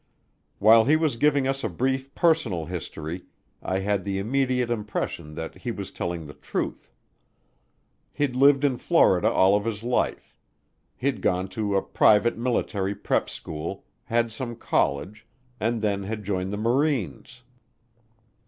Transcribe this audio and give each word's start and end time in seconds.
While 0.57 0.85
he 0.85 0.95
was 0.95 1.15
giving 1.15 1.47
us 1.47 1.63
a 1.63 1.69
brief 1.69 2.15
personal 2.15 2.65
history, 2.65 3.25
I 3.61 3.77
had 3.77 4.03
the 4.03 4.17
immediate 4.17 4.71
impression 4.71 5.35
that 5.35 5.59
he 5.59 5.69
was 5.69 5.91
telling 5.91 6.25
the 6.25 6.33
truth. 6.33 6.91
He'd 8.11 8.33
lived 8.35 8.63
in 8.63 8.77
Florida 8.79 9.31
all 9.31 9.55
of 9.55 9.63
his 9.63 9.83
life. 9.83 10.35
He'd 10.97 11.21
gone 11.21 11.49
to 11.49 11.75
a 11.75 11.83
private 11.83 12.35
military 12.35 12.95
prep 12.95 13.29
school, 13.29 13.85
had 14.05 14.31
some 14.31 14.55
college, 14.55 15.27
and 15.59 15.83
then 15.83 16.01
had 16.01 16.23
joined 16.23 16.51
the 16.51 16.57
Marines. 16.57 17.43